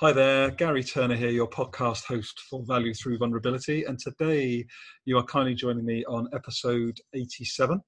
[0.00, 3.84] Hi there, Gary Turner here, your podcast host for Value Through Vulnerability.
[3.84, 4.64] And today
[5.04, 7.78] you are kindly joining me on episode 87.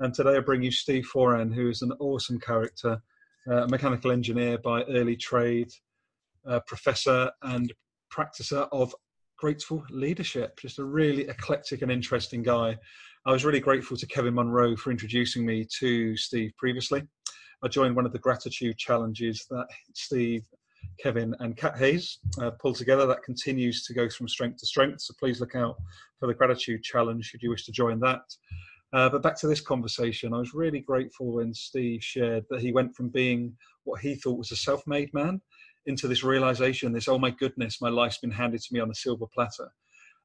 [0.00, 3.02] And today I bring you Steve Foran, who is an awesome character,
[3.52, 5.68] uh, mechanical engineer by early trade,
[6.66, 7.70] professor and
[8.10, 8.94] practicer of
[9.36, 10.58] grateful leadership.
[10.58, 12.78] Just a really eclectic and interesting guy.
[13.26, 17.02] I was really grateful to Kevin Monroe for introducing me to Steve previously.
[17.62, 20.46] I joined one of the gratitude challenges that Steve
[21.00, 23.06] Kevin and Kat Hayes uh, pulled together.
[23.06, 25.00] That continues to go from strength to strength.
[25.02, 25.76] So please look out
[26.18, 28.20] for the gratitude challenge should you wish to join that.
[28.92, 32.72] Uh, but back to this conversation, I was really grateful when Steve shared that he
[32.72, 35.40] went from being what he thought was a self made man
[35.86, 38.94] into this realization this, oh my goodness, my life's been handed to me on a
[38.94, 39.70] silver platter.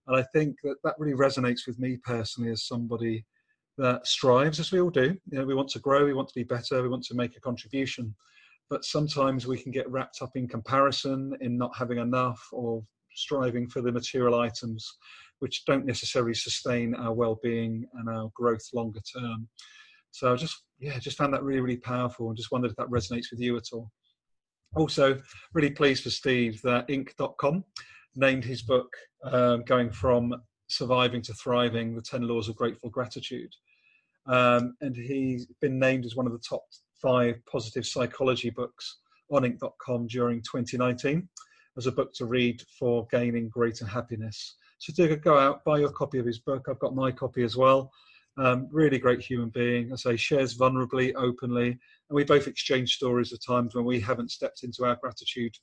[0.07, 3.25] And I think that that really resonates with me personally as somebody
[3.77, 5.17] that strives, as we all do.
[5.29, 7.37] You know, we want to grow, we want to be better, we want to make
[7.37, 8.13] a contribution
[8.69, 12.83] but sometimes we can get wrapped up in comparison, in not having enough, or
[13.15, 14.97] striving for the material items
[15.39, 19.47] which don't necessarily sustain our well-being and our growth longer term.
[20.11, 22.87] So I just yeah, just found that really, really powerful and just wondered if that
[22.87, 23.91] resonates with you at all.
[24.75, 25.19] Also,
[25.53, 27.63] really pleased for Steve that Inc.com
[28.15, 28.87] named his book
[29.25, 30.33] um, going from
[30.67, 33.51] surviving to thriving the 10 laws of grateful gratitude
[34.27, 36.63] um, and he's been named as one of the top
[37.03, 38.99] five positive psychology books
[39.31, 41.27] on Inc.com during 2019
[41.77, 44.55] as a book to read for gaining greater happiness.
[44.79, 46.67] So do go out, buy your copy of his book.
[46.69, 47.91] I've got my copy as well.
[48.37, 49.91] Um, really great human being.
[49.91, 51.79] I say shares vulnerably, openly, and
[52.09, 55.55] we both exchange stories of times when we haven't stepped into our gratitude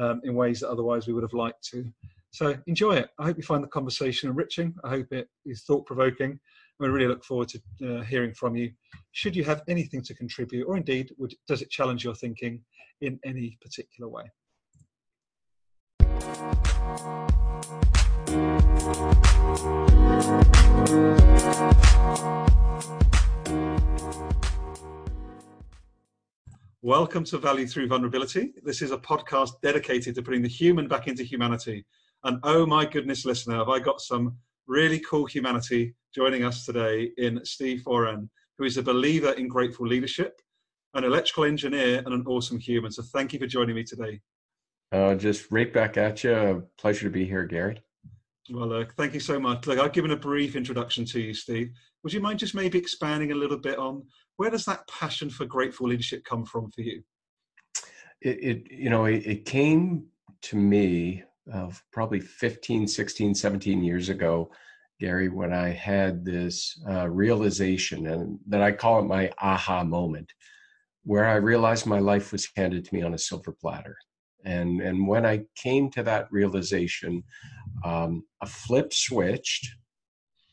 [0.00, 1.84] um, in ways that otherwise we would have liked to.
[2.30, 3.10] So enjoy it.
[3.18, 4.74] I hope you find the conversation enriching.
[4.84, 6.38] I hope it is thought provoking.
[6.80, 8.72] We really look forward to uh, hearing from you.
[9.12, 12.60] Should you have anything to contribute, or indeed, would, does it challenge your thinking
[13.02, 14.24] in any particular way?
[26.80, 28.54] Welcome to Value Through Vulnerability.
[28.64, 31.84] This is a podcast dedicated to putting the human back into humanity.
[32.24, 37.10] And oh my goodness, listener, have I got some really cool humanity joining us today
[37.18, 38.28] in Steve Foran,
[38.58, 40.40] who is a believer in grateful leadership,
[40.94, 42.92] an electrical engineer, and an awesome human.
[42.92, 44.20] So thank you for joining me today.
[44.92, 46.66] Uh, just right back at you.
[46.78, 47.80] Pleasure to be here, Gary.
[48.50, 49.66] Well, look, thank you so much.
[49.66, 51.70] Look, I've given a brief introduction to you, Steve.
[52.02, 54.04] Would you mind just maybe expanding a little bit on
[54.36, 57.02] where does that passion for grateful leadership come from for you?
[58.20, 60.06] It, it you know, it, it came
[60.42, 61.22] to me
[61.52, 64.50] of probably 15, 16, 17 years ago,
[65.00, 70.32] Gary, when I had this uh, realization, and that I call it my aha moment,
[71.04, 73.96] where I realized my life was handed to me on a silver platter.
[74.44, 77.24] And, and when I came to that realization,
[77.84, 79.74] um, a flip switched,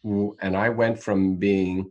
[0.04, 1.90] and I went from being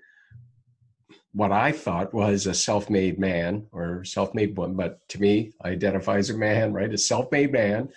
[1.33, 5.53] what I thought was a self made man or self made woman, but to me,
[5.63, 6.93] I identify as a man, right?
[6.93, 7.91] A self made man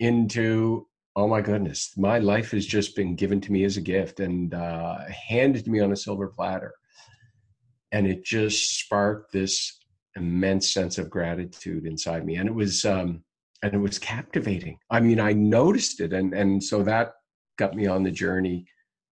[0.00, 0.86] into
[1.16, 4.52] oh my goodness my life has just been given to me as a gift and
[4.52, 4.98] uh,
[5.28, 6.74] handed to me on a silver platter.
[7.92, 9.78] And it just sparked this
[10.16, 12.36] immense sense of gratitude inside me.
[12.36, 13.22] And it was um,
[13.62, 14.78] and it was captivating.
[14.90, 17.12] I mean i noticed it and and so that
[17.56, 18.66] got me on the journey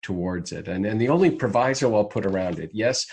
[0.02, 0.70] towards it.
[0.70, 3.06] And and the only proviso i'll put around it yes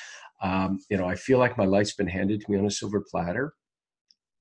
[0.43, 3.03] um, you know i feel like my life's been handed to me on a silver
[3.11, 3.55] platter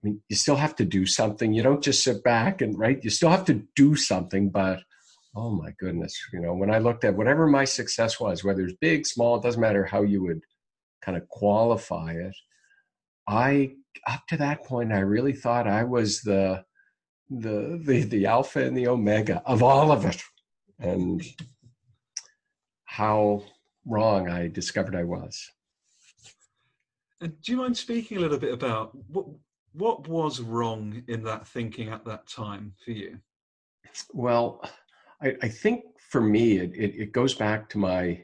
[0.06, 1.54] mean, you still have to do something.
[1.54, 3.04] You don't just sit back and right.
[3.04, 4.50] You still have to do something.
[4.50, 4.84] But
[5.36, 8.78] oh my goodness, you know, when I looked at whatever my success was, whether it's
[8.80, 10.42] big, small, it doesn't matter how you would
[11.02, 12.36] kind of qualify it.
[13.28, 13.74] I
[14.08, 16.64] up to that point, I really thought I was the
[17.30, 20.22] the the the alpha and the omega of all of it,
[20.80, 21.24] and
[22.84, 23.44] how
[23.86, 25.52] wrong I discovered I was.
[27.22, 29.26] And do you mind speaking a little bit about what
[29.78, 33.20] what was wrong in that thinking at that time for you?
[34.14, 34.64] Well,
[35.22, 38.22] I, I think for me, it, it, it, goes back to my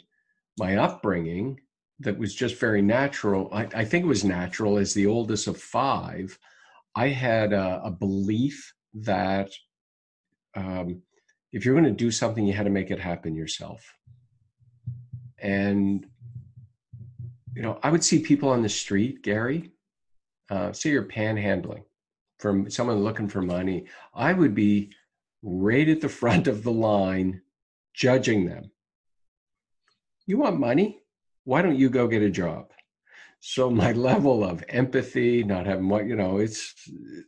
[0.58, 1.60] my upbringing
[2.00, 3.50] that was just very natural.
[3.54, 6.38] I, I think it was natural as the oldest of five.
[6.96, 9.52] I had a, a belief that
[10.56, 11.02] um,
[11.52, 13.82] if you're going to do something, you had to make it happen yourself.
[15.40, 16.06] And
[17.56, 19.72] you know, I would see people on the street, Gary,
[20.52, 21.84] uh, say you're panhandling
[22.38, 24.92] from someone looking for money, I would be
[25.42, 27.42] right at the front of the line
[27.96, 28.70] judging them.
[30.28, 31.02] You want money?
[31.46, 32.72] Why don't you go get a job?
[33.42, 36.74] so my level of empathy, not having what you know, it's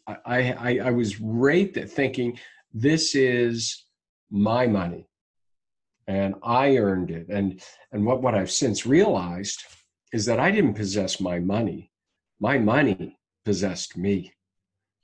[0.07, 2.39] I I, I was right thinking
[2.73, 3.85] this is
[4.31, 5.07] my money
[6.07, 7.27] and I earned it.
[7.29, 7.61] And
[7.91, 9.63] and what, what I've since realized
[10.13, 11.91] is that I didn't possess my money.
[12.43, 14.33] My money possessed me.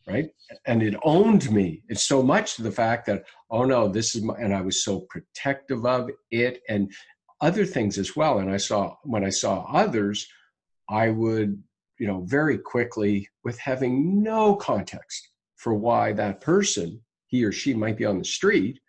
[0.06, 0.30] Right.
[0.66, 1.84] And it owned me.
[1.88, 5.06] It's so much the fact that, oh no, this is my and I was so
[5.10, 6.92] protective of it and
[7.40, 8.40] other things as well.
[8.40, 10.28] And I saw when I saw others,
[10.90, 11.64] I would,
[11.98, 17.74] you know, very quickly, with having no context for why that person, he or she
[17.74, 18.82] might be on the street,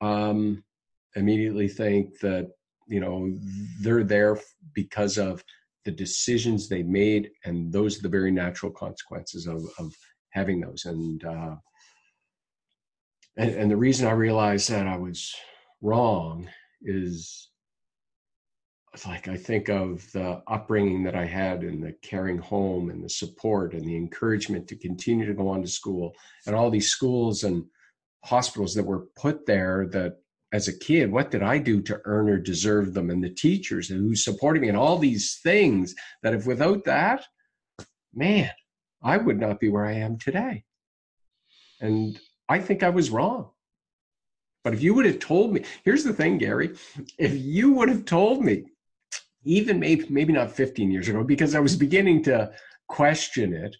[0.00, 0.64] um,
[1.14, 2.50] immediately think that
[2.88, 3.38] you know
[3.82, 4.40] they're there
[4.72, 5.44] because of
[5.84, 9.92] the decisions they made and those are the very natural consequences of, of
[10.30, 10.84] having those.
[10.84, 11.56] And, uh,
[13.36, 15.34] and and the reason i realized that i was
[15.80, 16.48] wrong
[16.82, 17.50] is
[19.06, 23.08] like i think of the upbringing that i had and the caring home and the
[23.08, 26.14] support and the encouragement to continue to go on to school
[26.46, 27.64] and all these schools and
[28.24, 30.18] hospitals that were put there that
[30.54, 33.10] as a kid, what did I do to earn or deserve them?
[33.10, 37.24] And the teachers who supported me and all these things that if without that,
[38.14, 38.52] man,
[39.02, 40.62] I would not be where I am today.
[41.80, 43.50] And I think I was wrong.
[44.62, 46.76] But if you would have told me, here's the thing, Gary,
[47.18, 48.62] if you would have told me,
[49.42, 52.52] even maybe maybe not 15 years ago, because I was beginning to
[52.86, 53.74] question it,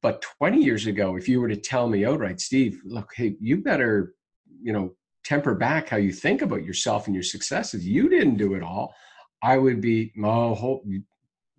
[0.00, 3.56] but 20 years ago, if you were to tell me outright, Steve, look, hey, you
[3.56, 4.14] better,
[4.62, 7.86] you know, temper back how you think about yourself and your successes.
[7.86, 8.94] You didn't do it all.
[9.42, 10.82] I would be, oh,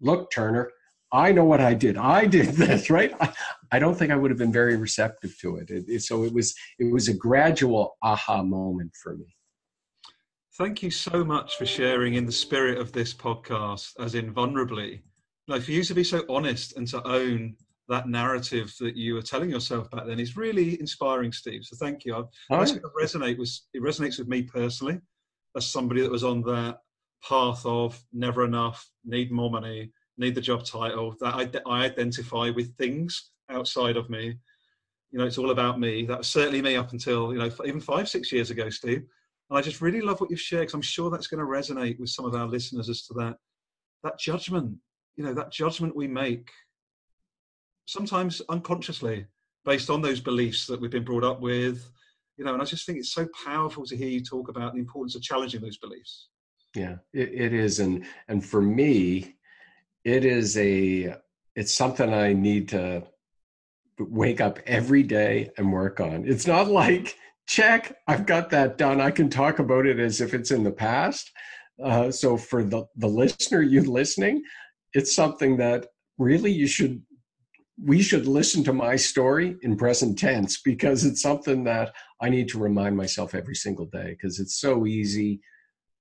[0.02, 0.72] look, Turner,
[1.12, 1.98] I know what I did.
[1.98, 3.14] I did this, right?
[3.22, 3.34] I,
[3.72, 5.70] I don't think I would have been very receptive to it.
[5.70, 6.02] It, it.
[6.02, 9.26] So it was, it was a gradual aha moment for me.
[10.58, 15.02] Thank you so much for sharing in the spirit of this podcast, as in vulnerably.
[15.48, 17.56] Like for you to be so honest and to own
[17.90, 21.64] that narrative that you were telling yourself back then is really inspiring, Steve.
[21.64, 22.16] So thank you.
[22.16, 22.20] I,
[22.56, 22.66] I oh,
[23.00, 25.00] resonate with it resonates with me personally
[25.56, 26.78] as somebody that was on that
[27.28, 31.16] path of never enough, need more money, need the job title.
[31.20, 34.38] That I, I identify with things outside of me.
[35.12, 36.06] You know, it's all about me.
[36.06, 39.04] That was certainly me up until you know even five, six years ago, Steve.
[39.50, 42.00] And I just really love what you've shared because I'm sure that's going to resonate
[42.00, 43.36] with some of our listeners as to that
[44.04, 44.78] that judgment.
[45.16, 46.50] You know, that judgment we make
[47.86, 49.26] sometimes unconsciously
[49.66, 51.90] based on those beliefs that we've been brought up with
[52.38, 54.80] you know and i just think it's so powerful to hear you talk about the
[54.80, 56.30] importance of challenging those beliefs.
[56.76, 59.36] Yeah it, it is and and for me
[60.04, 61.16] it is a
[61.56, 63.04] it's something i need to
[64.00, 66.28] wake up every day and work on.
[66.28, 67.16] It's not like
[67.46, 70.72] check i've got that done i can talk about it as if it's in the
[70.72, 71.32] past.
[71.84, 74.44] Uh, so for the the listener you listening
[74.94, 75.88] it's something that
[76.18, 77.02] really you should
[77.82, 82.48] we should listen to my story in present tense because it's something that I need
[82.50, 85.42] to remind myself every single day because it's so easy.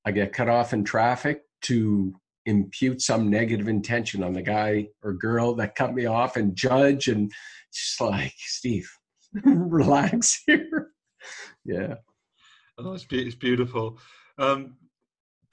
[0.04, 2.14] I get cut off in traffic to
[2.44, 7.08] impute some negative intention on the guy or girl that cut me off and judge
[7.08, 7.30] and
[7.72, 8.90] just like, Steve,
[9.44, 10.90] relax here.
[11.64, 11.94] yeah.
[12.78, 13.98] Oh, it's, be- it's beautiful.
[14.38, 14.76] Um,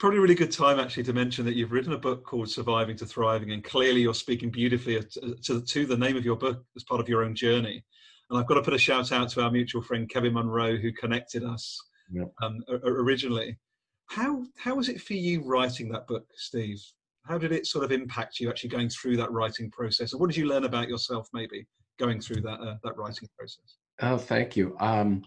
[0.00, 2.96] probably a really good time actually to mention that you've written a book called Surviving
[2.96, 6.64] to Thriving, and clearly you're speaking beautifully to, to, to, the name of your book
[6.74, 7.84] as part of your own journey.
[8.30, 10.90] And I've got to put a shout out to our mutual friend Kevin Monroe, who
[10.92, 11.78] connected us
[12.10, 12.32] yep.
[12.42, 13.58] um, originally.
[14.06, 16.82] How how was it for you writing that book, Steve?
[17.26, 20.30] How did it sort of impact you actually going through that writing process, and what
[20.30, 21.66] did you learn about yourself maybe
[21.98, 23.76] going through that uh, that writing process?
[24.00, 24.76] Oh, thank you.
[24.80, 25.22] Um,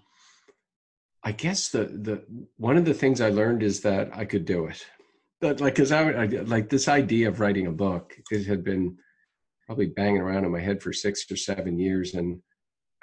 [1.24, 2.24] I guess the the
[2.58, 4.86] one of the things I learned is that I could do it.
[5.40, 8.16] But like, cause I, I like this idea of writing a book.
[8.32, 8.98] It had been
[9.66, 12.42] probably banging around in my head for six or seven years, and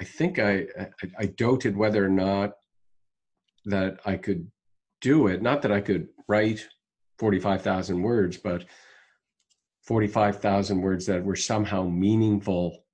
[0.00, 2.52] I think I, I, I doubted whether or not
[3.66, 4.50] that I could
[5.00, 5.42] do it.
[5.42, 6.66] Not that I could write
[7.18, 8.64] forty five thousand words, but
[9.82, 12.84] forty five thousand words that were somehow meaningful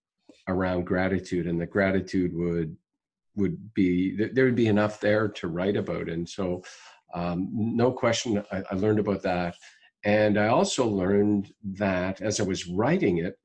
[0.49, 2.77] around gratitude, and the gratitude would
[3.37, 6.63] would be there would be enough there to write about and so
[7.15, 9.55] um, no question I, I, learned about that
[10.05, 13.39] and i also learned that as i was writing it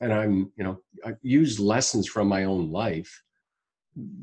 [0.00, 3.22] and i'm you know i used lessons from my own life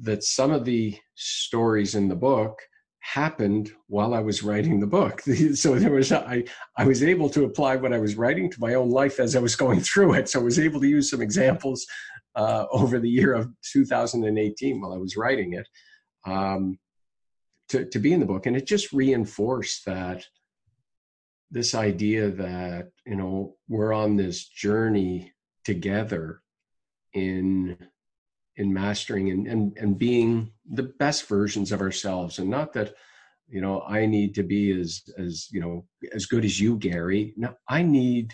[0.01, 2.59] that some of the stories in the book
[3.01, 5.21] happened while I was writing the book.
[5.53, 6.43] so there was I
[6.77, 9.39] I was able to apply what I was writing to my own life as I
[9.39, 10.29] was going through it.
[10.29, 11.85] So I was able to use some examples
[12.39, 15.67] uh, over the year of 2018 while I was writing it
[16.25, 16.79] um,
[17.69, 20.25] to to be in the book, and it just reinforced that
[21.51, 25.33] this idea that you know we're on this journey
[25.65, 26.41] together
[27.13, 27.77] in
[28.57, 32.39] in mastering and, and and being the best versions of ourselves.
[32.39, 32.93] And not that
[33.47, 37.33] you know i need to be as as you know as good as you gary.
[37.37, 38.33] No i need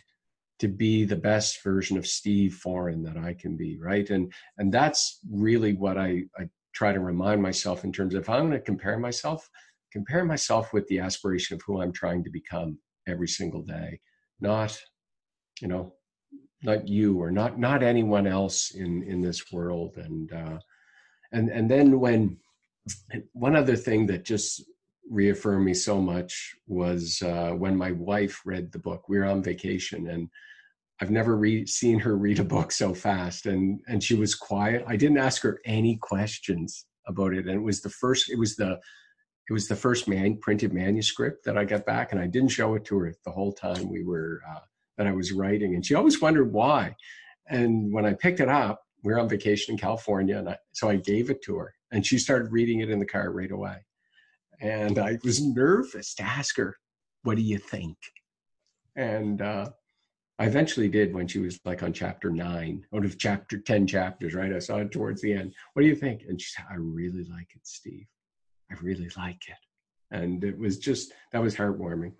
[0.60, 4.10] to be the best version of steve foran that i can be right?
[4.10, 8.30] And and that's really what i i try to remind myself in terms of if
[8.30, 9.50] i'm going to compare myself
[9.92, 14.00] compare myself with the aspiration of who i'm trying to become every single day.
[14.40, 14.78] Not
[15.62, 15.94] you know
[16.64, 19.98] not you or not not anyone else in in this world.
[19.98, 20.60] And uh
[21.32, 22.38] and and then when
[23.34, 24.64] one other thing that just
[25.10, 29.08] reaffirmed me so much was uh, when my wife read the book.
[29.08, 30.30] We were on vacation, and
[31.02, 33.46] I've never re- seen her read a book so fast.
[33.46, 34.84] And and she was quiet.
[34.88, 38.30] I didn't ask her any questions about it, and it was the first.
[38.30, 38.80] It was the
[39.50, 42.76] it was the first man printed manuscript that I got back, and I didn't show
[42.76, 44.62] it to her the whole time we were uh,
[44.98, 46.96] that I was writing, and she always wondered why.
[47.48, 50.90] And when I picked it up, we were on vacation in California, and I, so
[50.90, 53.86] I gave it to her, and she started reading it in the car right away.
[54.62, 56.76] And I was nervous to ask her,
[57.24, 57.98] What do you think?
[58.96, 59.70] And uh,
[60.38, 64.34] I eventually did when she was like on chapter nine out of chapter 10 chapters,
[64.34, 64.54] right?
[64.54, 65.54] I saw it towards the end.
[65.74, 66.24] What do you think?
[66.28, 68.06] And she said, I really like it, Steve.
[68.70, 69.56] I really like it.
[70.12, 72.14] And it was just, that was heartwarming.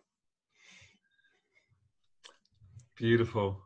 [2.96, 3.62] Beautiful.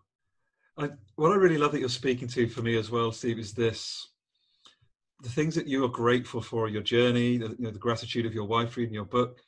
[0.77, 3.53] I, what I really love that you're speaking to for me as well, Steve, is
[3.53, 4.09] this
[5.21, 8.33] the things that you are grateful for, your journey, the, you know, the gratitude of
[8.33, 9.41] your wife reading your book.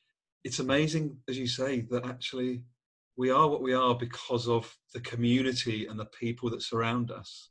[0.44, 2.64] It's amazing, as you say, that actually
[3.16, 7.50] we are what we are because of the community and the people that surround us.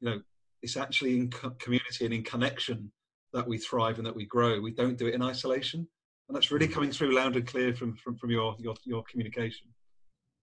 [0.00, 0.20] You know,
[0.62, 2.90] it's actually in co- community and in connection
[3.32, 4.60] that we thrive and that we grow.
[4.60, 5.86] We don't do it in isolation,
[6.28, 6.72] and that's really mm.
[6.72, 9.68] coming through loud and clear from from, from your, your your communication.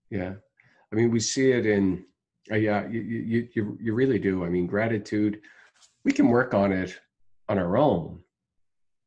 [0.09, 0.33] Yeah,
[0.91, 2.05] I mean, we see it in
[2.51, 4.43] uh, yeah, you, you you you really do.
[4.43, 5.41] I mean, gratitude.
[6.03, 6.99] We can work on it
[7.51, 8.19] on our own.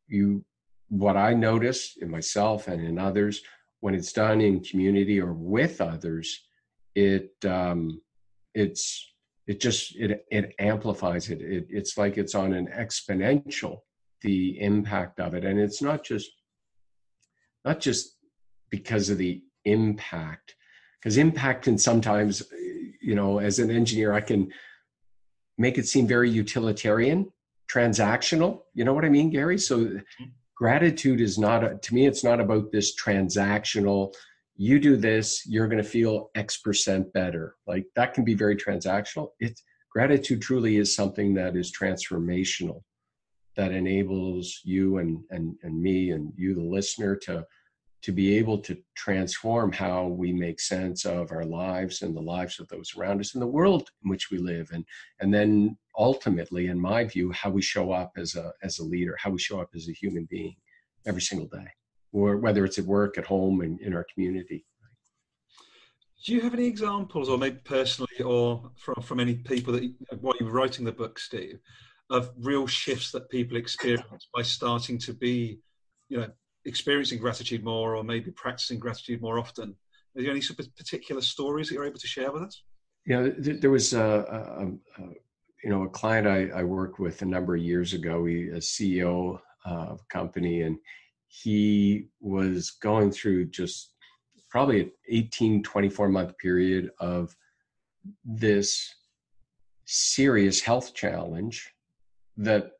[0.06, 0.44] You,
[0.88, 3.40] what I notice in myself and in others,
[3.80, 6.46] when it's done in community or with others,
[6.94, 8.00] it um,
[8.54, 9.12] it's
[9.46, 11.40] it just it it amplifies it.
[11.40, 11.66] it.
[11.70, 13.78] It's like it's on an exponential
[14.20, 16.30] the impact of it, and it's not just
[17.64, 18.16] not just
[18.70, 20.54] because of the impact,
[21.00, 22.42] because impact can sometimes,
[23.00, 24.52] you know, as an engineer, I can
[25.56, 27.30] make it seem very utilitarian
[27.74, 28.62] transactional.
[28.74, 29.58] You know what I mean, Gary?
[29.58, 30.24] So mm-hmm.
[30.54, 34.14] gratitude is not, a, to me, it's not about this transactional,
[34.56, 37.56] you do this, you're going to feel X percent better.
[37.66, 39.30] Like that can be very transactional.
[39.40, 42.82] It's gratitude truly is something that is transformational
[43.56, 47.44] that enables you and, and, and me and you, the listener, to
[48.02, 52.60] to be able to transform how we make sense of our lives and the lives
[52.60, 54.84] of those around us and the world in which we live and
[55.20, 59.16] and then ultimately in my view how we show up as a as a leader
[59.22, 60.56] how we show up as a human being
[61.06, 61.66] every single day
[62.12, 64.64] or whether it's at work at home and in our community
[66.24, 70.34] do you have any examples or maybe personally or from from any people that while
[70.40, 71.58] you were writing the book steve
[72.10, 75.58] of real shifts that people experience by starting to be
[76.08, 76.28] you know
[76.64, 79.76] experiencing gratitude more or maybe practicing gratitude more often.
[80.16, 80.40] Are there any
[80.76, 82.62] particular stories that you're able to share with us?
[83.06, 85.08] Yeah, there was a, a, a
[85.64, 88.26] you know a client I, I, worked with a number of years ago.
[88.26, 90.76] He a CEO of a company, and
[91.26, 93.94] he was going through just
[94.50, 97.34] probably an 18, 24 month period of
[98.24, 98.94] this
[99.86, 101.72] serious health challenge
[102.36, 102.72] that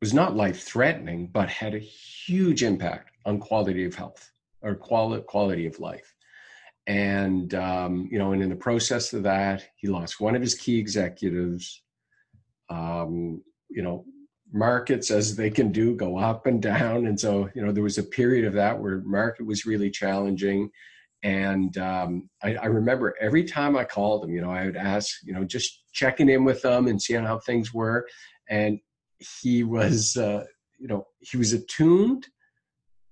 [0.00, 4.30] was not life threatening, but had a huge impact on quality of health
[4.62, 6.14] or quality quality of life.
[6.86, 10.54] And um, you know, and in the process of that, he lost one of his
[10.54, 11.82] key executives.
[12.70, 14.04] Um, you know,
[14.52, 17.98] markets as they can do go up and down, and so you know there was
[17.98, 20.70] a period of that where market was really challenging.
[21.22, 25.18] And um, I, I remember every time I called him, you know, I would ask,
[25.22, 28.06] you know, just checking in with them and seeing how things were.
[28.48, 28.80] And
[29.42, 30.44] he was, uh,
[30.78, 32.26] you know, he was attuned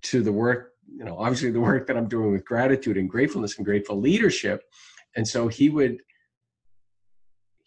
[0.05, 3.59] to the work, you know, obviously the work that I'm doing with gratitude and gratefulness
[3.59, 4.63] and grateful leadership.
[5.15, 5.99] And so he would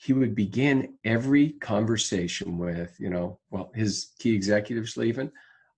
[0.02, 5.32] he would begin every conversation with, you know, well, his key executives leaving.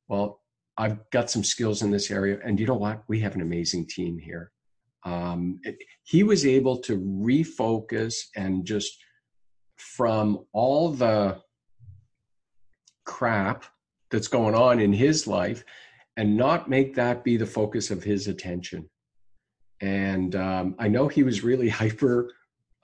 [0.08, 0.40] Well,
[0.78, 3.04] I've got some skills in this area, and you know what?
[3.10, 4.52] We have an amazing team here.
[5.06, 8.98] Um, it, he was able to refocus and just
[9.76, 11.42] from all the
[13.06, 13.66] crap
[14.10, 15.66] that's going on in his life
[16.16, 18.90] and not make that be the focus of his attention
[19.82, 22.30] And um, I know he was really hyper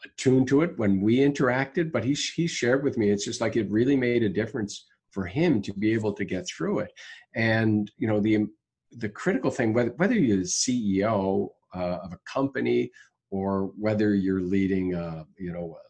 [0.06, 3.56] attuned to it when we interacted, but he, he shared with me, it's just like
[3.56, 6.92] it really made a difference for him to be able to get through it.
[7.36, 8.48] And, you know, the,
[8.92, 12.92] the critical thing, whether, whether you're the CEO uh, of a company
[13.32, 15.90] or whether you're leading, a, you know, a,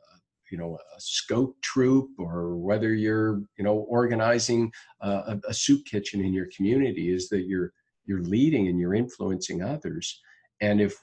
[0.51, 6.23] you know, a scout troop, or whether you're, you know, organizing a, a soup kitchen
[6.23, 7.71] in your community, is that you're
[8.05, 10.19] you're leading and you're influencing others.
[10.61, 10.97] And if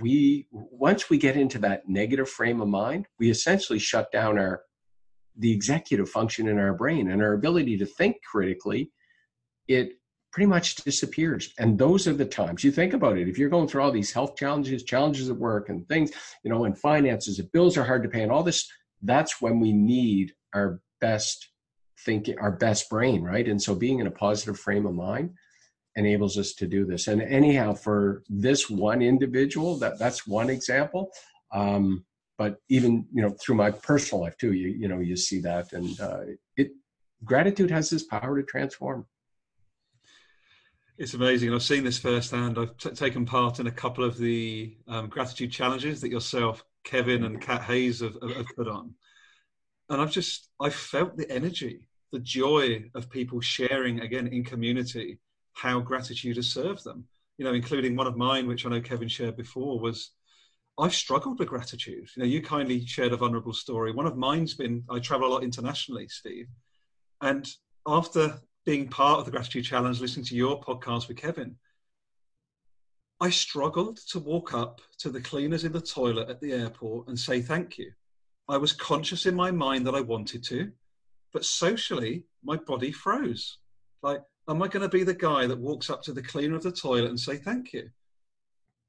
[0.00, 4.62] we once we get into that negative frame of mind, we essentially shut down our
[5.36, 8.92] the executive function in our brain and our ability to think critically.
[9.66, 9.92] It
[10.32, 11.52] pretty much disappears.
[11.58, 13.28] And those are the times you think about it.
[13.28, 16.10] If you're going through all these health challenges, challenges at work, and things,
[16.42, 18.66] you know, and finances, if bills are hard to pay, and all this,
[19.02, 21.50] that's when we need our best
[22.00, 23.46] thinking, our best brain, right?
[23.46, 25.34] And so being in a positive frame of mind
[25.96, 27.08] enables us to do this.
[27.08, 31.10] And anyhow, for this one individual, that that's one example.
[31.52, 32.04] Um,
[32.38, 35.72] but even you know through my personal life too, you you know you see that,
[35.72, 36.20] and uh,
[36.56, 36.72] it
[37.24, 39.06] gratitude has this power to transform.
[40.98, 41.52] It's amazing.
[41.52, 42.58] I've seen this firsthand.
[42.58, 47.24] I've t- taken part in a couple of the um, gratitude challenges that yourself, Kevin,
[47.24, 48.94] and Kat Hayes have, have put on,
[49.88, 55.18] and I've just I've felt the energy, the joy of people sharing again in community
[55.54, 57.06] how gratitude has served them.
[57.38, 60.10] You know, including one of mine, which I know Kevin shared before, was
[60.78, 62.08] I've struggled with gratitude.
[62.16, 63.92] You know, you kindly shared a vulnerable story.
[63.92, 66.48] One of mine's been I travel a lot internationally, Steve,
[67.20, 67.48] and
[67.86, 71.56] after being part of the Gratitude Challenge, listening to your podcast with Kevin,
[73.20, 77.18] I struggled to walk up to the cleaners in the toilet at the airport and
[77.18, 77.92] say thank you.
[78.48, 80.72] I was conscious in my mind that I wanted to,
[81.32, 83.58] but socially, my body froze.
[84.02, 86.62] Like, am I going to be the guy that walks up to the cleaner of
[86.62, 87.90] the toilet and say thank you?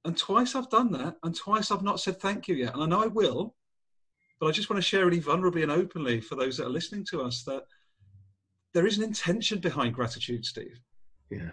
[0.06, 2.74] And twice I've done that, and twice I've not said thank you yet.
[2.74, 3.56] And I know I will,
[4.40, 7.06] but I just want to share really vulnerably and openly for those that are listening
[7.12, 7.64] to us that
[8.74, 10.80] there is an intention behind gratitude, Steve.
[11.30, 11.52] Yeah.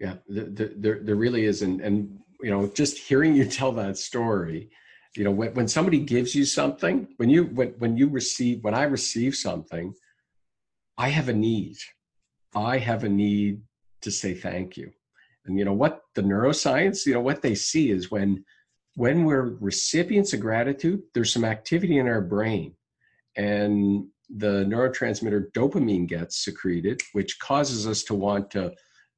[0.00, 1.62] Yeah, there, there, there really is.
[1.62, 4.70] And, and, you know, just hearing you tell that story,
[5.16, 8.74] you know, when, when somebody gives you something, when you, when, when you receive, when
[8.74, 9.94] I receive something,
[10.96, 11.76] I have a need.
[12.54, 13.62] I have a need
[14.02, 14.92] to say thank you.
[15.46, 18.44] And, you know, what the neuroscience, you know, what they see is when,
[18.94, 22.74] when we're recipients of gratitude, there's some activity in our brain.
[23.36, 28.72] And the neurotransmitter dopamine gets secreted, which causes us to want to,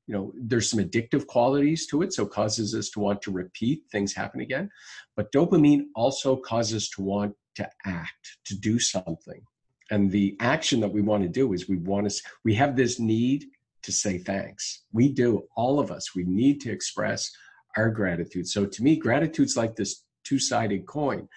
[0.06, 3.82] you know, there's some addictive qualities to it, so causes us to want to repeat
[3.90, 4.70] things happen again.
[5.16, 9.42] But dopamine also causes us to want to act, to do something.
[9.90, 12.98] And the action that we want to do is we want to, we have this
[12.98, 13.46] need
[13.82, 14.82] to say thanks.
[14.92, 17.30] We do, all of us, we need to express
[17.76, 18.48] our gratitude.
[18.48, 21.28] So to me, gratitude's like this two sided coin.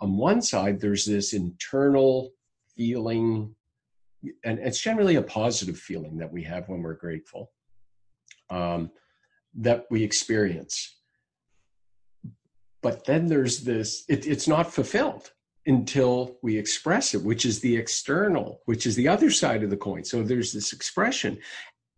[0.00, 2.32] On one side, there's this internal
[2.76, 3.54] feeling,
[4.44, 7.50] and it's generally a positive feeling that we have when we're grateful,
[8.50, 8.90] um,
[9.54, 10.98] that we experience.
[12.82, 15.32] But then there's this, it, it's not fulfilled
[15.66, 19.76] until we express it, which is the external, which is the other side of the
[19.76, 20.04] coin.
[20.04, 21.38] So there's this expression.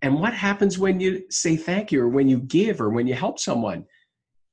[0.01, 3.15] And what happens when you say thank you or when you give or when you
[3.15, 3.85] help someone?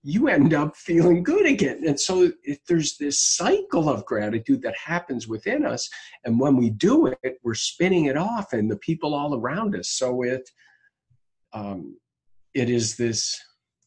[0.07, 1.81] you end up feeling good again.
[1.87, 5.89] And so if there's this cycle of gratitude that happens within us.
[6.23, 9.89] And when we do it, we're spinning it off and the people all around us.
[9.89, 10.47] So it,
[11.53, 11.97] um,
[12.53, 13.35] it is this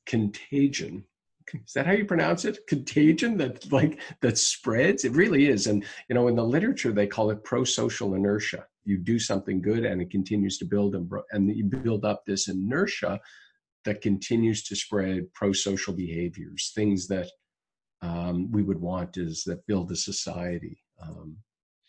[0.07, 1.05] contagion.
[1.55, 2.67] Is that how you pronounce it?
[2.67, 5.05] Contagion that like that spreads.
[5.05, 5.67] It really is.
[5.67, 8.67] And you know, in the literature, they call it pro-social inertia.
[8.85, 12.49] You do something good, and it continues to build and, and you build up this
[12.49, 13.21] inertia
[13.85, 17.29] that continues to spread pro-social behaviors, things that
[18.03, 20.79] um, we would want is that build a society.
[21.03, 21.39] Um,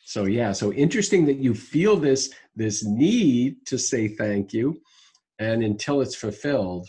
[0.05, 4.81] so yeah, so interesting that you feel this this need to say thank you,
[5.37, 6.87] and until it's fulfilled,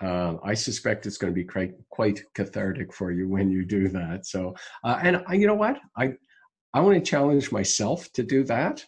[0.00, 3.88] uh, I suspect it's going to be quite quite cathartic for you when you do
[3.88, 4.26] that.
[4.26, 6.14] So, uh, and I, you know what, I
[6.72, 8.84] I want to challenge myself to do that,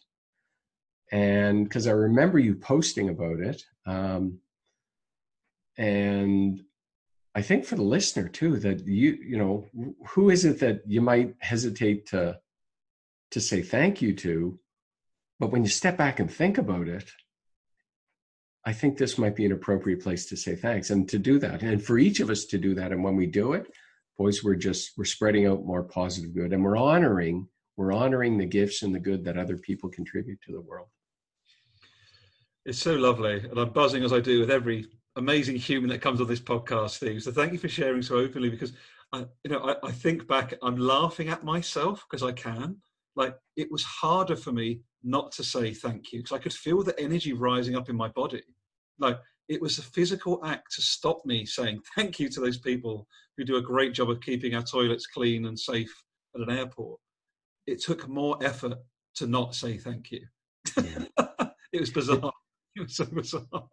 [1.11, 3.62] and because I remember you posting about it.
[3.87, 4.38] Um,
[5.79, 6.62] and
[7.35, 9.66] I think for the listener too, that you, you know,
[10.09, 12.38] who is it that you might hesitate to,
[13.31, 14.59] to say thank you to,
[15.40, 17.11] but when you step back and think about it,
[18.64, 21.62] I think this might be an appropriate place to say thanks and to do that.
[21.62, 22.92] And for each of us to do that.
[22.92, 23.66] And when we do it,
[24.16, 28.46] boys, we're just, we're spreading out more positive good and we're honoring, we're honoring the
[28.46, 30.88] gifts and the good that other people contribute to the world.
[32.64, 33.40] It's so lovely.
[33.40, 36.90] And I'm buzzing as I do with every amazing human that comes on this podcast,
[36.90, 37.22] Steve.
[37.22, 38.72] So thank you for sharing so openly because
[39.12, 42.77] I, you know, I, I think back, I'm laughing at myself because I can.
[43.16, 46.83] Like it was harder for me not to say thank you because I could feel
[46.83, 48.42] the energy rising up in my body.
[48.98, 53.07] Like it was a physical act to stop me saying thank you to those people
[53.37, 55.92] who do a great job of keeping our toilets clean and safe
[56.35, 57.01] at an airport.
[57.66, 58.79] It took more effort
[59.16, 60.27] to not say thank you.
[60.77, 61.05] Yeah.
[61.72, 62.33] it was bizarre.
[62.75, 63.68] It was so bizarre.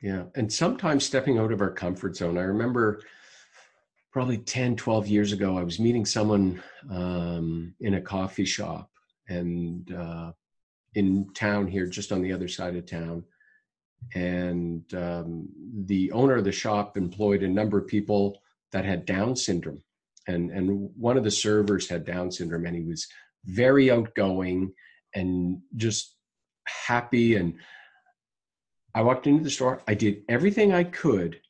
[0.00, 0.24] yeah.
[0.34, 2.38] And sometimes stepping out of our comfort zone.
[2.38, 3.02] I remember
[4.12, 8.90] probably 10, 12 years ago, I was meeting someone um, in a coffee shop
[9.28, 10.32] and uh,
[10.94, 13.24] in town here, just on the other side of town.
[14.14, 15.48] And um,
[15.86, 18.40] the owner of the shop employed a number of people
[18.72, 19.82] that had Down syndrome.
[20.26, 23.06] And, and one of the servers had Down syndrome, and he was
[23.44, 24.72] very outgoing
[25.14, 26.14] and just
[26.66, 27.36] happy.
[27.36, 27.54] And
[28.94, 29.82] I walked into the store.
[29.86, 31.40] I did everything I could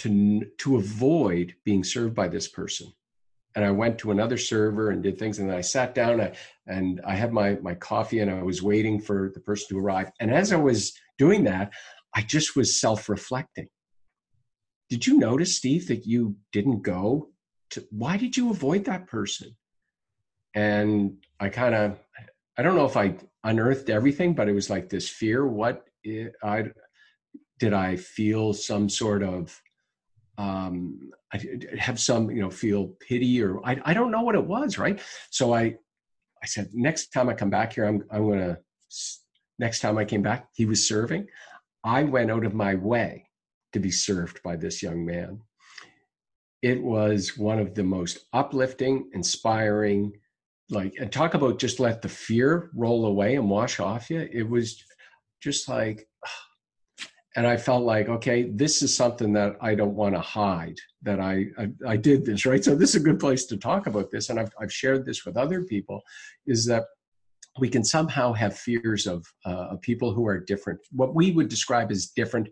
[0.00, 2.92] to to avoid being served by this person.
[3.54, 6.32] And i went to another server and did things and then i sat down I,
[6.66, 10.10] and i had my my coffee and i was waiting for the person to arrive.
[10.20, 11.72] And as i was doing that
[12.14, 13.68] i just was self-reflecting.
[14.88, 17.30] Did you notice steve that you didn't go
[17.70, 19.56] to why did you avoid that person?
[20.54, 21.98] And i kind of
[22.56, 26.28] i don't know if i unearthed everything but it was like this fear what eh,
[26.42, 26.64] i
[27.58, 29.60] did i feel some sort of
[30.38, 31.40] um, I
[31.78, 35.00] have some, you know, feel pity or I, I don't know what it was, right?
[35.30, 35.76] So I,
[36.42, 38.58] I said, next time I come back here, I'm, I'm going to,
[39.58, 41.26] next time I came back, he was serving.
[41.84, 43.26] I went out of my way
[43.72, 45.40] to be served by this young man.
[46.62, 50.12] It was one of the most uplifting, inspiring,
[50.68, 54.28] like, and talk about just let the fear roll away and wash off you.
[54.32, 54.82] It was
[55.42, 56.06] just like,
[57.36, 61.20] and I felt like, okay, this is something that I don't want to hide that
[61.20, 62.64] I, I, I did this right.
[62.64, 65.24] So this is a good place to talk about this, and I've I've shared this
[65.24, 66.02] with other people,
[66.46, 66.84] is that
[67.58, 71.48] we can somehow have fears of uh, of people who are different, what we would
[71.48, 72.48] describe as different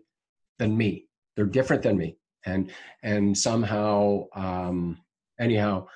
[0.59, 1.05] than me.
[1.35, 2.71] They're different than me, and
[3.03, 4.97] and somehow, um,
[5.39, 5.87] anyhow,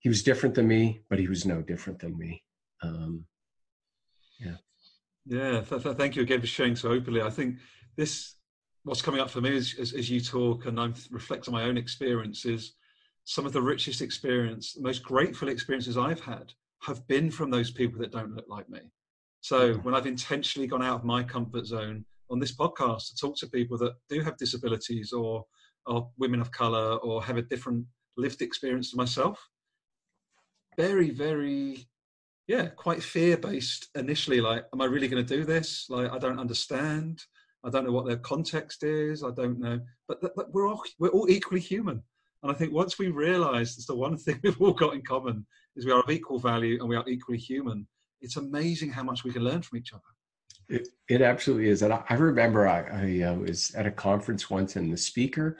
[0.00, 2.42] he was different than me, but he was no different than me.
[2.82, 3.24] Um,
[4.38, 4.56] yeah.
[5.26, 5.60] Yeah.
[5.60, 7.20] Th- th- thank you again for sharing so openly.
[7.20, 7.56] I think
[8.00, 8.36] this
[8.84, 11.68] what's coming up for me as, as, as you talk and I'm reflecting on my
[11.68, 12.74] own experiences.
[13.24, 17.70] Some of the richest experience, the most grateful experiences I've had have been from those
[17.70, 18.80] people that don't look like me.
[19.42, 19.82] So mm-hmm.
[19.82, 23.48] when I've intentionally gone out of my comfort zone on this podcast to talk to
[23.48, 25.44] people that do have disabilities or
[25.86, 27.84] are women of color or have a different
[28.16, 29.46] lived experience to myself,
[30.76, 31.86] very, very,
[32.46, 34.40] yeah, quite fear based initially.
[34.40, 35.86] Like, am I really going to do this?
[35.90, 37.22] Like, I don't understand.
[37.64, 39.22] I don't know what their context is.
[39.22, 42.02] I don't know, but, but we're all we're all equally human.
[42.42, 45.46] And I think once we realise it's the one thing we've all got in common
[45.76, 47.86] is we are of equal value and we are equally human.
[48.20, 50.02] It's amazing how much we can learn from each other.
[50.68, 51.82] It, it absolutely is.
[51.82, 55.58] And I, I remember I, I uh, was at a conference once, and the speaker,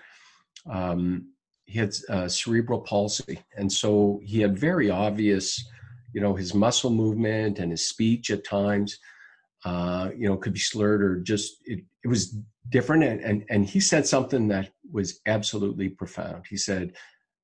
[0.70, 1.32] um,
[1.64, 5.64] he had uh, cerebral palsy, and so he had very obvious,
[6.12, 8.98] you know, his muscle movement and his speech at times
[9.64, 12.36] uh, you know, could be slurred or just it, it was
[12.68, 13.04] different.
[13.04, 16.44] And, and, and he said something that was absolutely profound.
[16.48, 16.94] He said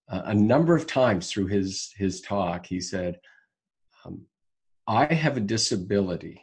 [0.09, 3.19] uh, a number of times through his his talk, he said,
[4.05, 4.23] um,
[4.87, 6.43] "I have a disability."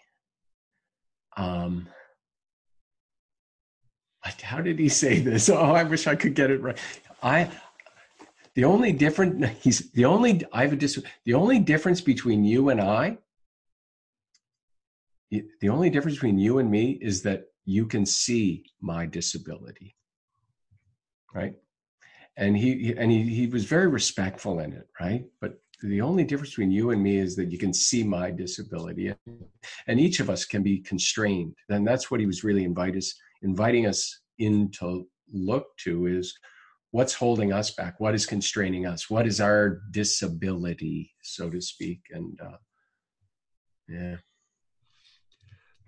[1.38, 1.88] Um,
[4.42, 5.50] how did he say this?
[5.54, 6.78] Oh, I wish I could get it right.
[7.22, 7.50] I
[8.56, 12.70] the only different he's the only I have a dis the only difference between you
[12.70, 13.18] and I
[15.32, 19.96] the only difference between you and me is that you can see my disability
[21.34, 21.56] right?
[22.38, 25.26] And he and he, he was very respectful in it right?
[25.42, 29.14] But the only difference between you and me is that you can see my disability
[29.88, 31.54] and each of us can be constrained.
[31.70, 36.34] And that's what he was really invite us, inviting us in to look to is
[36.92, 42.02] what's holding us back what is constraining us what is our disability so to speak
[42.12, 42.58] and uh,
[43.88, 44.16] yeah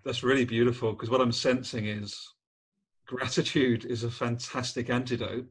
[0.06, 2.16] that's really beautiful because what I'm sensing is
[3.08, 5.48] gratitude is a fantastic antidote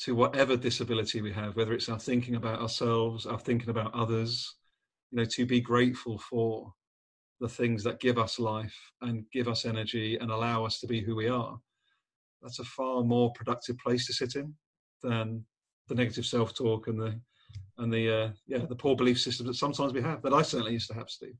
[0.00, 4.56] to whatever disability we have, whether it's our thinking about ourselves, our thinking about others,
[5.10, 6.72] you know, to be grateful for
[7.40, 11.00] the things that give us life and give us energy and allow us to be
[11.00, 11.58] who we are.
[12.42, 14.54] That's a far more productive place to sit in
[15.02, 15.44] than
[15.88, 17.20] the negative self-talk and the
[17.78, 20.72] and the uh, yeah the poor belief systems that sometimes we have that I certainly
[20.72, 21.34] used to have, Steve.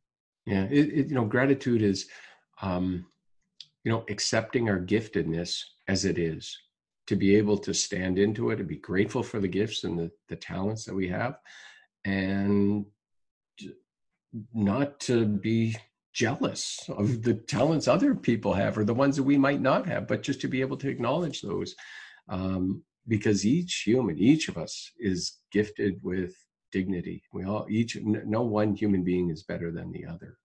[0.47, 2.09] Yeah, it, it, you know, gratitude is
[2.63, 3.07] um,
[3.85, 6.57] you know, accepting our giftedness as it is,
[7.07, 10.11] to be able to stand into it and be grateful for the gifts and the,
[10.29, 11.39] the talents that we have,
[12.05, 12.87] and
[14.55, 15.77] not to be
[16.13, 20.07] jealous of the talents other people have or the ones that we might not have,
[20.07, 21.75] but just to be able to acknowledge those.
[22.29, 26.35] Um, because each human, each of us is gifted with
[26.71, 27.23] dignity.
[27.33, 30.37] We all, each, no one human being is better than the other.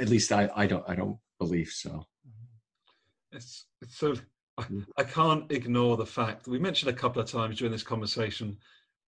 [0.00, 2.06] At least I, I don't, I don't believe so.
[3.32, 4.14] It's, it's so,
[4.58, 4.84] I, mm.
[4.96, 8.56] I can't ignore the fact we mentioned a couple of times during this conversation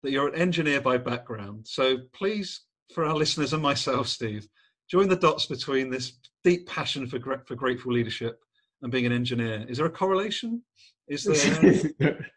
[0.03, 1.67] that you're an engineer by background.
[1.67, 2.63] So please,
[2.95, 4.49] for our listeners and myself, Steve,
[4.91, 8.41] join the dots between this deep passion for for grateful leadership
[8.83, 9.65] and being an engineer.
[9.69, 10.63] Is there a correlation?
[11.09, 11.25] Is
[11.99, 12.31] there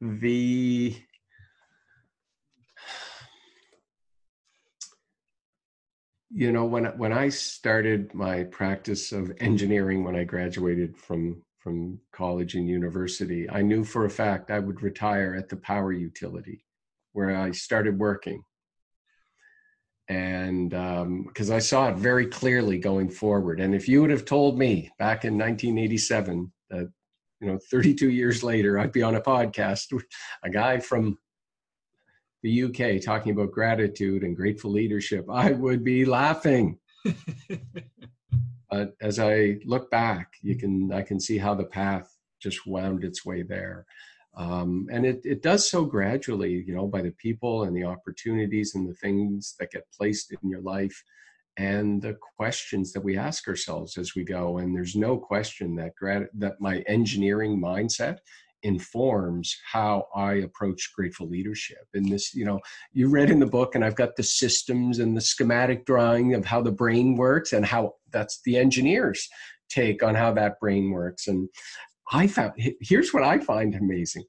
[0.00, 0.96] the
[6.30, 12.00] you know when when I started my practice of engineering when I graduated from from
[12.12, 16.64] college and university, I knew for a fact I would retire at the power utility
[17.12, 18.42] where I started working
[20.08, 23.60] and because um, I saw it very clearly going forward.
[23.60, 26.90] And if you would have told me back in 1987 that
[27.40, 30.06] you know 32 years later I'd be on a podcast with
[30.42, 31.16] a guy from
[32.42, 36.78] the UK talking about gratitude and grateful leadership, I would be laughing.
[38.70, 43.04] but as I look back, you can I can see how the path just wound
[43.04, 43.86] its way there.
[44.36, 48.74] Um, and it, it does so gradually, you know, by the people and the opportunities
[48.74, 51.02] and the things that get placed in your life
[51.56, 54.58] and the questions that we ask ourselves as we go.
[54.58, 58.18] And there's no question that grat- that my engineering mindset
[58.62, 61.86] informs how I approach grateful leadership.
[61.94, 62.60] And this, you know,
[62.92, 66.44] you read in the book, and I've got the systems and the schematic drawing of
[66.44, 69.28] how the brain works and how that's the engineers
[69.68, 71.28] take on how that brain works.
[71.28, 71.48] And
[72.12, 74.24] I found here's what I find amazing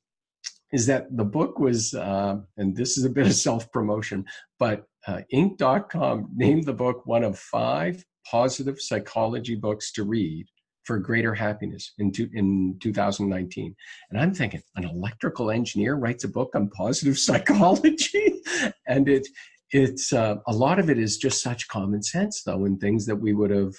[0.71, 4.25] is that the book was, uh, and this is a bit of self promotion,
[4.59, 10.45] but uh, Inc.com named the book one of five positive psychology books to read
[10.83, 13.75] for greater happiness in, two, in 2019.
[14.09, 18.41] And I'm thinking, an electrical engineer writes a book on positive psychology,
[18.87, 19.27] and it
[19.73, 23.15] it's uh, a lot of it is just such common sense though, and things that
[23.15, 23.73] we would have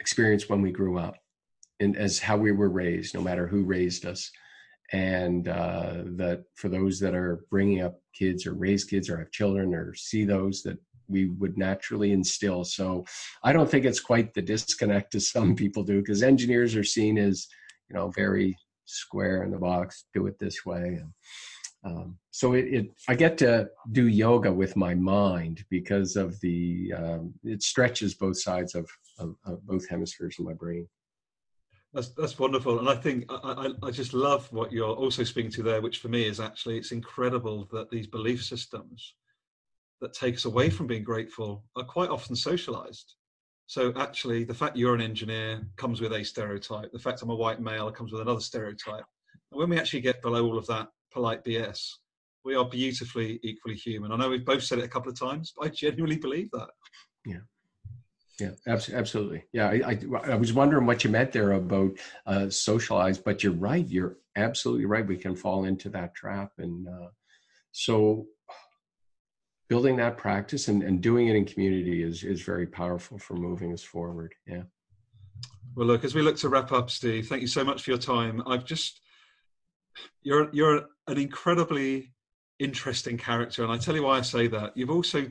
[0.00, 1.14] experienced when we grew up
[1.80, 4.30] and as how we were raised, no matter who raised us.
[4.92, 9.30] And uh, that for those that are bringing up kids or raise kids or have
[9.30, 12.64] children or see those that we would naturally instill.
[12.64, 13.04] So
[13.42, 17.18] I don't think it's quite the disconnect as some people do because engineers are seen
[17.18, 17.46] as,
[17.88, 21.00] you know, very square in the box, do it this way.
[21.00, 21.12] And,
[21.84, 26.92] um, so it, it, I get to do yoga with my mind because of the,
[26.96, 28.88] um, it stretches both sides of,
[29.18, 30.88] of, of both hemispheres of my brain.
[31.92, 35.52] That's that's wonderful, and I think I, I, I just love what you're also speaking
[35.52, 39.14] to there, which for me is actually it's incredible that these belief systems
[40.00, 43.14] that take us away from being grateful are quite often socialized.
[43.66, 46.92] So actually, the fact you're an engineer comes with a stereotype.
[46.92, 49.04] The fact I'm a white male comes with another stereotype.
[49.52, 51.88] And when we actually get below all of that polite BS,
[52.44, 54.12] we are beautifully equally human.
[54.12, 56.68] I know we've both said it a couple of times, but I genuinely believe that.
[57.24, 57.38] Yeah.
[58.40, 59.44] Yeah, absolutely.
[59.52, 61.92] Yeah, I, I, I, was wondering what you meant there about
[62.26, 63.86] uh, socialized, but you're right.
[63.88, 65.06] You're absolutely right.
[65.06, 67.08] We can fall into that trap, and uh,
[67.70, 68.26] so
[69.68, 73.72] building that practice and, and doing it in community is is very powerful for moving
[73.72, 74.34] us forward.
[74.46, 74.62] Yeah.
[75.74, 77.98] Well, look, as we look to wrap up, Steve, thank you so much for your
[77.98, 78.42] time.
[78.46, 79.00] I've just
[80.22, 82.12] you're you're an incredibly
[82.58, 84.76] interesting character, and I tell you why I say that.
[84.76, 85.26] You've also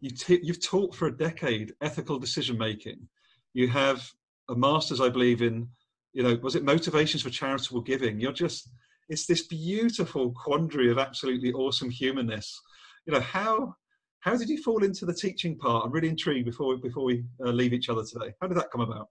[0.00, 3.08] you t- you've taught for a decade ethical decision making.
[3.52, 4.10] You have
[4.48, 5.68] a master's, I believe, in
[6.12, 8.20] you know, was it motivations for charitable giving?
[8.20, 8.70] You're just
[9.08, 12.60] it's this beautiful quandary of absolutely awesome humanness.
[13.06, 13.74] You know, how
[14.20, 15.84] how did you fall into the teaching part?
[15.84, 18.32] I'm really intrigued before before we uh, leave each other today.
[18.40, 19.08] How did that come about?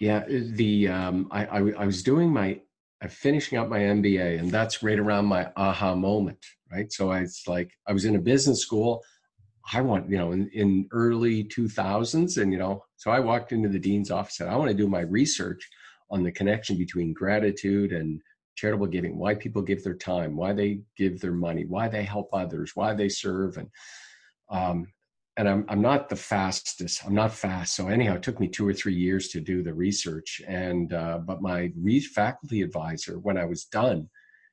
[0.00, 2.60] Yeah, the um, I, I, I was doing my
[3.02, 6.92] uh, finishing up my MBA, and that's right around my aha moment, right?
[6.92, 9.02] So I, it's like I was in a business school.
[9.72, 12.40] I want, you know, in, in early 2000s.
[12.40, 14.88] And, you know, so I walked into the dean's office and I want to do
[14.88, 15.68] my research
[16.10, 18.20] on the connection between gratitude and
[18.56, 22.30] charitable giving, why people give their time, why they give their money, why they help
[22.32, 23.58] others, why they serve.
[23.58, 23.68] And,
[24.50, 24.86] um,
[25.36, 27.76] and I'm, I'm not the fastest, I'm not fast.
[27.76, 30.40] So anyhow, it took me two or three years to do the research.
[30.48, 34.08] And, uh, but my re- faculty advisor, when I was done,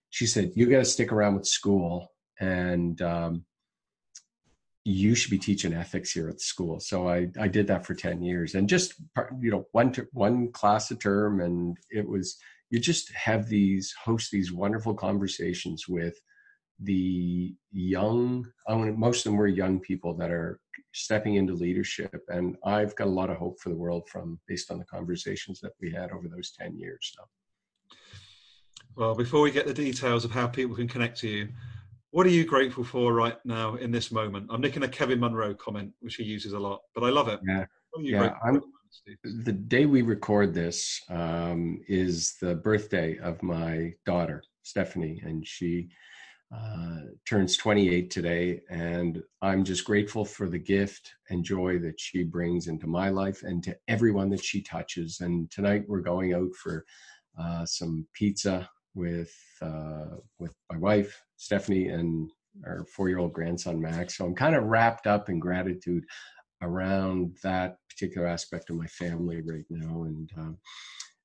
[0.09, 3.45] she said, you got to stick around with school and, um,
[4.85, 6.77] you should be teaching ethics here at the school.
[6.81, 8.95] So I, I did that for 10 years and just,
[9.39, 11.39] you know, one, one class a term.
[11.39, 12.37] And it was,
[12.73, 16.19] you just have these, host these wonderful conversations with
[16.79, 20.59] the young, I mean, most of them were young people that are
[20.91, 22.19] stepping into leadership.
[22.29, 25.59] And I've got a lot of hope for the world from based on the conversations
[25.61, 27.13] that we had over those 10 years.
[27.15, 27.95] So.
[28.95, 31.49] Well, before we get the details of how people can connect to you,
[32.09, 34.47] what are you grateful for right now in this moment?
[34.49, 37.39] I'm nicking a Kevin Monroe comment, which he uses a lot, but I love it.
[37.47, 37.65] Yeah,
[37.99, 38.33] yeah.
[39.23, 45.89] The day we record this um, is the birthday of my daughter, Stephanie, and she
[46.55, 48.61] uh, turns 28 today.
[48.69, 53.43] And I'm just grateful for the gift and joy that she brings into my life
[53.43, 55.19] and to everyone that she touches.
[55.21, 56.85] And tonight we're going out for
[57.39, 62.29] uh, some pizza with uh, with my wife Stephanie and
[62.67, 64.17] our four year old grandson Max.
[64.17, 66.05] So I'm kind of wrapped up in gratitude
[66.63, 70.57] around that particular aspect of my family right now, and um,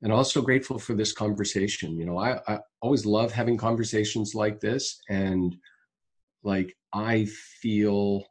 [0.02, 1.98] and also grateful for this conversation.
[1.98, 5.56] You know, I, I always love having conversations like this, and
[6.42, 7.26] like I
[7.60, 8.24] feel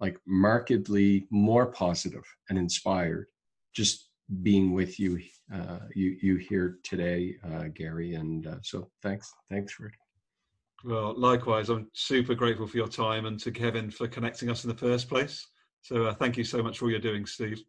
[0.00, 3.26] like markedly more positive and inspired
[3.74, 4.08] just
[4.42, 5.18] being with you
[5.52, 8.14] uh, you you here today, uh, Gary.
[8.14, 9.94] And uh, so thanks thanks for it.
[10.84, 14.70] Well, likewise, I'm super grateful for your time and to Kevin for connecting us in
[14.70, 15.46] the first place.
[15.82, 17.62] So uh, thank you so much for all you're doing, Steve.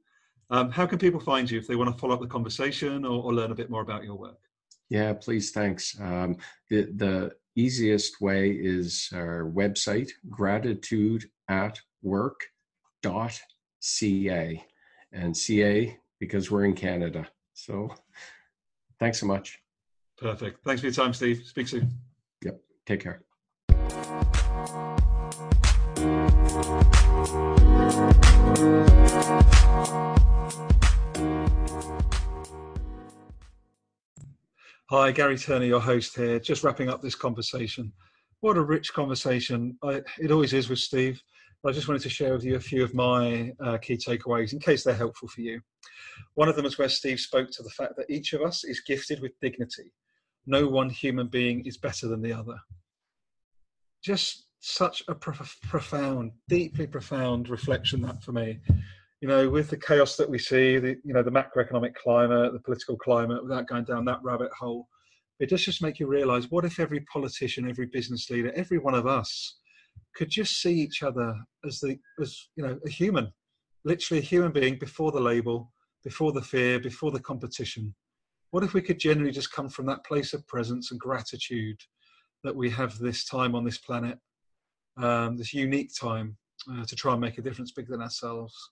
[0.49, 3.23] Um, how can people find you if they want to follow up the conversation or,
[3.23, 4.39] or learn a bit more about your work?
[4.89, 5.95] Yeah, please, thanks.
[5.99, 6.37] Um,
[6.69, 11.79] the, the easiest way is our website, gratitude at
[13.81, 14.65] ca
[15.11, 17.27] and ca because we're in Canada.
[17.53, 17.93] So
[18.99, 19.59] thanks so much.
[20.17, 20.63] Perfect.
[20.65, 21.43] Thanks for your time, Steve.
[21.45, 21.89] Speak soon.
[22.43, 22.59] Yep.
[22.85, 23.23] Take care.
[34.89, 36.39] Hi, Gary Turner, your host here.
[36.39, 37.91] Just wrapping up this conversation.
[38.39, 39.77] What a rich conversation.
[39.83, 41.21] I, it always is with Steve.
[41.65, 44.59] I just wanted to share with you a few of my uh, key takeaways in
[44.59, 45.61] case they're helpful for you.
[46.35, 48.79] One of them is where Steve spoke to the fact that each of us is
[48.79, 49.93] gifted with dignity.
[50.47, 52.57] No one human being is better than the other.
[54.01, 58.59] Just such a pro- profound, deeply profound reflection that for me.
[59.21, 62.59] You know, with the chaos that we see, the you know the macroeconomic climate, the
[62.59, 64.87] political climate, without going down that rabbit hole,
[65.39, 68.95] it does just make you realise: what if every politician, every business leader, every one
[68.95, 69.59] of us
[70.15, 73.31] could just see each other as the as you know a human,
[73.83, 75.71] literally a human being before the label,
[76.03, 77.93] before the fear, before the competition.
[78.51, 81.79] What if we could generally just come from that place of presence and gratitude
[82.43, 84.17] that we have this time on this planet,
[85.01, 86.37] um, this unique time
[86.71, 88.71] uh, to try and make a difference bigger than ourselves?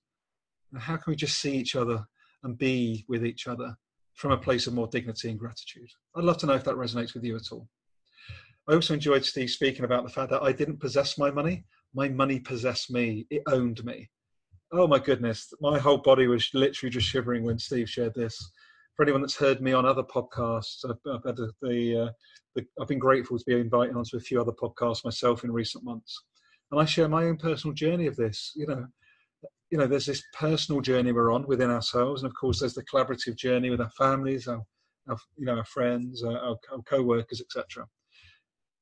[0.71, 2.05] And how can we just see each other
[2.43, 3.75] and be with each other
[4.15, 5.89] from a place of more dignity and gratitude?
[6.15, 7.67] I'd love to know if that resonates with you at all.
[8.67, 11.63] I also enjoyed Steve speaking about the fact that I didn't possess my money.
[11.93, 13.25] My money possessed me.
[13.29, 14.09] It owned me.
[14.73, 15.53] Oh my goodness.
[15.61, 18.51] My whole body was literally just shivering when Steve shared this.
[18.97, 22.09] For anyone that's heard me on other podcasts, I've, I've had the, the, uh,
[22.55, 25.83] the, I've been grateful to be invited onto a few other podcasts myself in recent
[25.83, 26.23] months.
[26.71, 28.51] And I share my own personal journey of this.
[28.55, 28.87] You know,
[29.69, 32.85] you know, there's this personal journey we're on within ourselves, and of course, there's the
[32.85, 34.63] collaborative journey with our families, our,
[35.07, 36.57] our you know, our friends, our, our
[36.89, 37.85] co-workers, etc.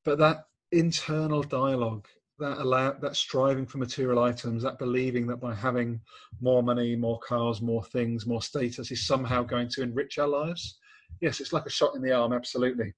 [0.05, 2.07] But that internal dialogue,
[2.39, 6.01] that allow that striving for material items, that believing that by having
[6.41, 10.77] more money, more cars, more things, more status is somehow going to enrich our lives.
[11.21, 12.93] Yes, it's like a shot in the arm, absolutely.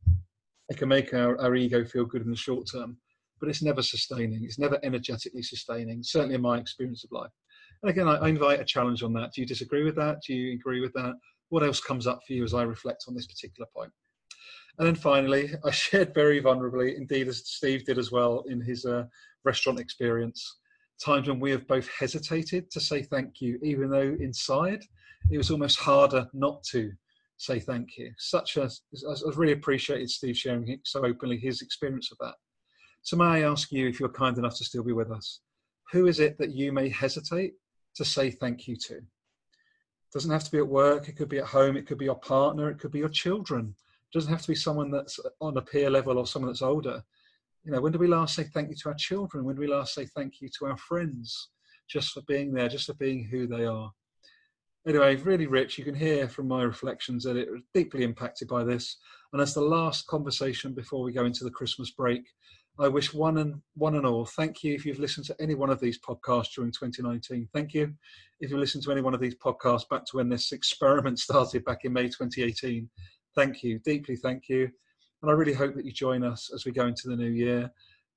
[0.69, 2.97] It can make our, our ego feel good in the short term,
[3.39, 4.43] but it's never sustaining.
[4.43, 7.31] It's never energetically sustaining, certainly in my experience of life.
[7.83, 9.33] And again, I, I invite a challenge on that.
[9.33, 10.17] Do you disagree with that?
[10.25, 11.13] Do you agree with that?
[11.49, 13.91] What else comes up for you as I reflect on this particular point?
[14.77, 18.85] And then finally, I shared very vulnerably, indeed, as Steve did as well in his
[18.85, 19.05] uh,
[19.43, 20.57] restaurant experience,
[21.03, 24.83] times when we have both hesitated to say thank you, even though inside
[25.31, 26.91] it was almost harder not to
[27.37, 28.11] say thank you.
[28.17, 28.69] Such a,
[29.09, 32.35] I've really appreciated Steve sharing so openly his experience of that.
[33.01, 35.41] So, may I ask you, if you're kind enough to still be with us,
[35.91, 37.53] who is it that you may hesitate
[37.95, 38.95] to say thank you to?
[38.97, 42.05] It doesn't have to be at work, it could be at home, it could be
[42.05, 43.75] your partner, it could be your children
[44.13, 47.03] doesn't have to be someone that's on a peer level or someone that's older.
[47.63, 49.43] You know, when do we last say thank you to our children?
[49.43, 51.49] When do we last say thank you to our friends
[51.89, 53.91] just for being there, just for being who they are?
[54.87, 55.77] Anyway, really rich.
[55.77, 58.97] You can hear from my reflections that it was deeply impacted by this.
[59.33, 62.23] And as the last conversation before we go into the Christmas break,
[62.79, 65.71] I wish one and one and all, thank you if you've listened to any one
[65.71, 67.49] of these podcasts during 2019.
[67.51, 67.93] Thank you
[68.39, 71.65] if you listened to any one of these podcasts back to when this experiment started
[71.65, 72.87] back in May 2018.
[73.37, 74.67] Thank you, deeply thank you.
[75.21, 77.71] And I really hope that you join us as we go into the new year.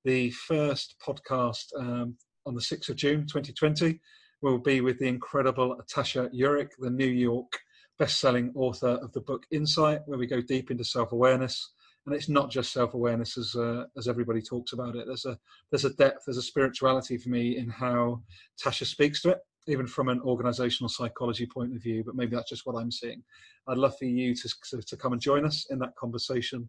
[0.06, 2.16] The first podcast um,
[2.46, 4.00] on the 6th of June 2020
[4.40, 7.52] will be with the incredible Tasha Eurich, the New York
[7.98, 11.70] best-selling author of the book Insight, where we go deep into self-awareness
[12.06, 15.38] and it's not just self-awareness as uh, as everybody talks about it there's a
[15.70, 18.22] there's a depth there's a spirituality for me in how
[18.58, 22.50] tasha speaks to it even from an organizational psychology point of view but maybe that's
[22.50, 23.22] just what i'm seeing
[23.68, 24.48] i'd love for you to,
[24.82, 26.68] to, come and join us in that conversation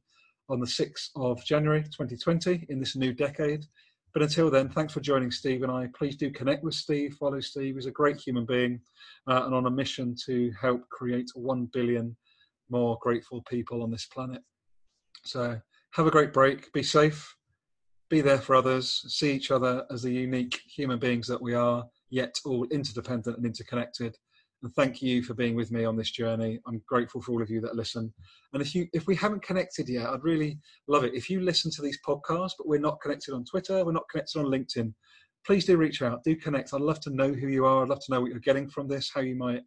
[0.50, 3.66] on the 6th of january 2020 in this new decade
[4.14, 5.88] but until then, thanks for joining Steve and I.
[5.98, 7.76] Please do connect with Steve, follow Steve.
[7.76, 8.82] He's a great human being
[9.28, 12.16] uh, and on a mission to help create 1 billion
[12.70, 14.42] more grateful people on this planet.
[15.24, 15.60] So
[15.92, 16.72] have a great break.
[16.74, 17.36] Be safe.
[18.10, 19.04] Be there for others.
[19.08, 23.45] See each other as the unique human beings that we are, yet all interdependent and
[23.45, 24.16] interconnected.
[24.64, 26.59] And thank you for being with me on this journey.
[26.68, 28.14] I'm grateful for all of you that listen.
[28.53, 31.72] And if you if we haven't connected yet, I'd really love it if you listen
[31.72, 34.93] to these podcasts, but we're not connected on Twitter, we're not connected on LinkedIn.
[35.47, 36.74] Please do reach out, do connect.
[36.74, 37.82] I'd love to know who you are.
[37.82, 39.64] I'd love to know what you're getting from this, how you might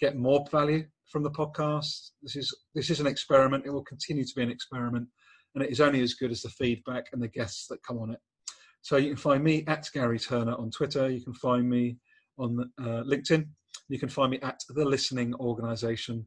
[0.00, 2.10] get more value from the podcast.
[2.22, 3.64] This is this is an experiment.
[3.64, 5.06] It will continue to be an experiment,
[5.54, 8.10] and it is only as good as the feedback and the guests that come on
[8.10, 8.18] it.
[8.82, 11.08] So you can find me at Gary Turner on Twitter.
[11.08, 11.98] You can find me
[12.38, 13.46] on uh, LinkedIn.
[13.88, 16.26] You can find me at the Listening Organization.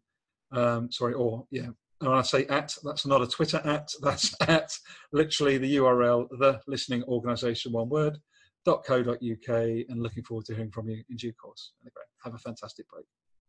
[0.51, 1.67] Um, sorry, or yeah,
[2.01, 3.89] and I say at, that's not a Twitter at.
[4.01, 4.71] That's at
[5.11, 8.17] literally the URL, the Listening Organization, one word.
[8.65, 11.73] .co.uk and looking forward to hearing from you in due course.
[11.83, 13.05] Anyway, have a fantastic break.